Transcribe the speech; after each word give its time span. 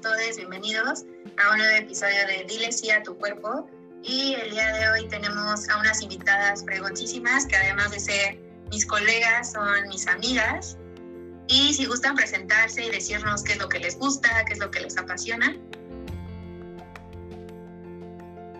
todos, 0.00 0.36
bienvenidos 0.36 1.04
a 1.38 1.52
un 1.52 1.58
nuevo 1.58 1.76
episodio 1.76 2.26
de 2.26 2.44
Dile 2.46 2.70
sí 2.70 2.90
a 2.90 3.02
tu 3.02 3.16
cuerpo. 3.16 3.66
Y 4.02 4.34
el 4.34 4.50
día 4.50 4.70
de 4.74 4.90
hoy 4.90 5.08
tenemos 5.08 5.68
a 5.70 5.78
unas 5.78 6.02
invitadas 6.02 6.62
preguntísimas 6.64 7.46
que 7.46 7.56
además 7.56 7.92
de 7.92 8.00
ser 8.00 8.38
mis 8.70 8.84
colegas 8.84 9.52
son 9.52 9.88
mis 9.88 10.06
amigas. 10.06 10.76
Y 11.48 11.72
si 11.72 11.86
gustan 11.86 12.14
presentarse 12.14 12.84
y 12.84 12.90
decirnos 12.90 13.42
qué 13.42 13.54
es 13.54 13.58
lo 13.58 13.68
que 13.68 13.78
les 13.78 13.98
gusta, 13.98 14.44
qué 14.44 14.52
es 14.52 14.58
lo 14.58 14.70
que 14.70 14.80
les 14.80 14.98
apasiona. 14.98 15.56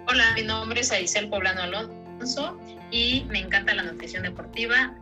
Hola, 0.08 0.32
mi 0.36 0.42
nombre 0.42 0.80
es 0.80 0.90
Aisel 0.90 1.28
Poblano 1.28 1.62
Alonso 1.62 2.58
y 2.90 3.26
me 3.28 3.40
encanta 3.40 3.74
la 3.74 3.82
nutrición 3.82 4.22
deportiva. 4.22 4.94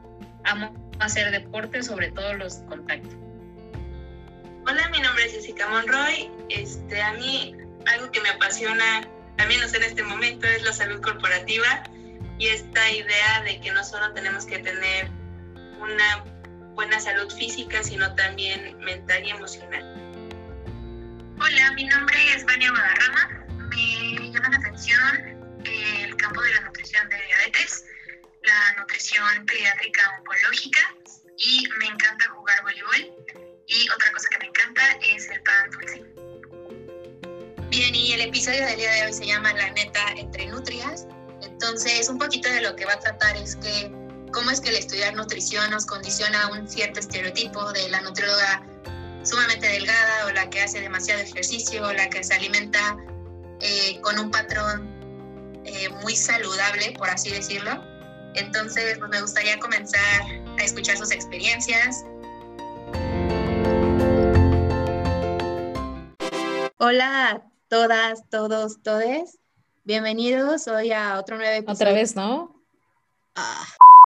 Amo 0.45 0.75
hacer 0.99 1.31
deporte, 1.31 1.83
sobre 1.83 2.11
todo 2.11 2.35
los 2.35 2.57
contactos. 2.69 3.15
Hola, 4.67 4.89
mi 4.89 4.99
nombre 4.99 5.27
es 5.27 5.33
Jessica 5.33 5.69
Monroy. 5.69 6.31
Este, 6.49 7.03
a 7.03 7.13
mí 7.13 7.55
algo 7.87 8.11
que 8.11 8.21
me 8.23 8.31
apasiona, 8.31 9.07
al 9.37 9.49
menos 9.49 9.75
en 9.75 9.83
este 9.83 10.03
momento, 10.03 10.47
es 10.47 10.63
la 10.63 10.73
salud 10.73 11.03
corporativa 11.03 11.83
y 12.39 12.47
esta 12.49 12.91
idea 12.91 13.43
de 13.43 13.61
que 13.61 13.71
no 13.73 13.85
solo 13.85 14.15
tenemos 14.15 14.47
que 14.47 14.59
tener 14.61 15.11
una 15.79 16.25
buena 16.75 16.99
salud 16.99 17.31
física, 17.31 17.83
sino 17.83 18.15
también 18.15 18.79
mental 18.79 19.23
y 19.27 19.31
emocional. 19.31 19.83
Hola, 21.39 21.73
mi 21.73 21.85
nombre 21.85 22.17
es 22.35 22.47
Vania 22.47 22.71
Guadarrama. 22.71 23.45
Me 23.69 24.31
llama 24.31 24.49
la 24.49 24.57
atención 24.57 25.61
el 25.67 26.17
campo 26.17 26.41
de 26.41 26.55
la 26.55 26.61
nutrición 26.63 27.07
de 27.11 27.17
diabetes, 27.23 27.85
la 28.43 28.81
nutrición 28.81 29.45
pediátrica 29.45 30.11
oncológica 30.21 30.95
y 31.37 31.69
me 31.81 31.87
encanta 31.87 32.29
jugar 32.31 32.63
voleibol. 32.63 33.13
Y 33.67 33.89
otra 33.89 34.13
cosa 34.13 34.29
Bien, 37.77 37.93
y 37.93 38.13
el 38.13 38.21
episodio 38.21 38.65
del 38.65 38.77
día 38.77 38.93
de 38.93 39.07
hoy 39.07 39.13
se 39.13 39.27
llama 39.27 39.53
La 39.53 39.69
neta 39.73 40.13
entre 40.17 40.47
nutrias. 40.47 41.09
Entonces, 41.43 42.09
un 42.09 42.21
poquito 42.21 42.49
de 42.49 42.61
lo 42.61 42.77
que 42.77 42.85
va 42.85 42.93
a 42.93 43.01
tratar 43.01 43.37
es 43.37 43.57
que 43.57 43.91
cómo 44.33 44.53
es 44.53 44.61
que 44.61 44.69
el 44.69 44.77
estudiar 44.77 45.13
nutrición 45.17 45.73
nos 45.73 45.85
condiciona 45.85 46.45
a 46.45 46.53
un 46.53 46.69
cierto 46.69 47.01
estereotipo 47.01 47.73
de 47.73 47.89
la 47.89 48.01
nutrióloga 48.03 48.65
sumamente 49.25 49.67
delgada 49.67 50.27
o 50.27 50.31
la 50.31 50.49
que 50.51 50.61
hace 50.61 50.83
demasiado 50.83 51.23
ejercicio 51.23 51.85
o 51.85 51.93
la 51.93 52.09
que 52.11 52.23
se 52.23 52.35
alimenta 52.35 52.97
eh, 53.61 54.01
con 54.03 54.21
un 54.21 54.31
patrón 54.31 54.89
eh, 55.65 55.89
muy 56.01 56.15
saludable, 56.15 56.93
por 56.97 57.11
así 57.11 57.33
decirlo. 57.33 57.83
Entonces, 58.37 58.99
pues 58.99 59.11
me 59.11 59.21
gustaría 59.21 59.59
comenzar 59.59 60.23
a 60.61 60.63
escuchar 60.63 60.97
sus 60.97 61.11
experiencias. 61.11 62.05
Hola 66.79 67.31
a 67.31 67.54
todas, 67.75 68.23
todos, 68.31 68.83
todes. 68.85 69.41
Bienvenidos 69.83 70.69
hoy 70.69 70.93
a 70.93 71.19
otro 71.19 71.37
nuevo 71.39 71.51
episodio. 71.51 71.75
Otra 71.75 71.93
vez, 71.93 72.15
¿no? 72.15 72.63
Ah. 73.35 73.67